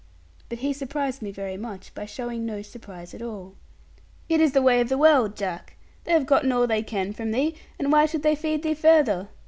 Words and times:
But 0.49 0.57
he 0.65 0.73
surprised 0.73 1.21
me 1.21 1.29
very 1.31 1.57
much, 1.57 1.93
by 1.93 2.07
showing 2.07 2.43
no 2.43 2.63
surprise 2.63 3.13
at 3.13 3.21
all. 3.21 3.53
'It 4.29 4.41
is 4.41 4.53
the 4.53 4.61
way 4.63 4.81
of 4.81 4.89
the 4.89 4.97
world, 4.97 5.37
Jack. 5.37 5.75
They 6.05 6.11
have 6.11 6.25
gotten 6.25 6.51
all 6.51 6.65
they 6.65 6.81
can 6.81 7.13
from 7.13 7.29
thee, 7.29 7.53
and 7.77 7.91
why 7.91 8.07
should 8.07 8.23
they 8.23 8.33
feed 8.33 8.63
thee 8.63 8.73
further? 8.73 9.27